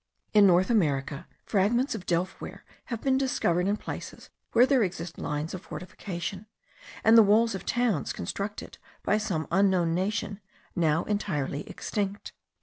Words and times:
In 0.33 0.47
North 0.47 0.71
America, 0.71 1.27
fragments 1.45 1.93
of 1.93 2.07
delf 2.07 2.41
ware 2.41 2.65
have 2.85 3.03
been 3.03 3.19
discovered 3.19 3.67
in 3.67 3.77
places 3.77 4.31
where 4.51 4.65
there 4.65 4.81
exist 4.81 5.19
lines 5.19 5.53
of 5.53 5.61
fortification, 5.61 6.47
and 7.03 7.15
the 7.15 7.21
walls 7.21 7.53
of 7.53 7.67
towns 7.67 8.11
constructed 8.11 8.79
by 9.03 9.19
some 9.19 9.45
unknown 9.51 9.93
nation, 9.93 10.39
now 10.75 11.03
entirely 11.03 11.69
extinct. 11.69 12.33